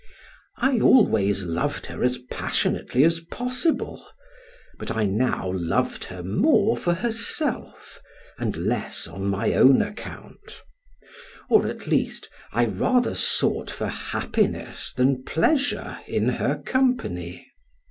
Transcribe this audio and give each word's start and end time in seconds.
I 0.57 0.79
always 0.79 1.43
loved 1.43 1.85
her 1.85 2.03
as 2.03 2.17
passionately 2.17 3.03
as 3.03 3.19
possible, 3.19 4.03
but 4.79 4.89
I 4.89 5.03
now 5.05 5.51
loved 5.53 6.05
her 6.05 6.23
more 6.23 6.75
for 6.75 6.95
herself 6.95 8.01
and 8.39 8.57
less 8.57 9.07
on 9.07 9.27
my 9.27 9.53
own 9.53 9.83
account; 9.83 10.63
or, 11.51 11.67
at 11.67 11.85
least, 11.85 12.29
I 12.51 12.65
rather 12.65 13.13
sought 13.13 13.69
for 13.69 13.89
happiness 13.89 14.91
than 14.91 15.21
pleasure 15.23 15.99
in 16.07 16.27
her 16.29 16.57
company. 16.65 17.45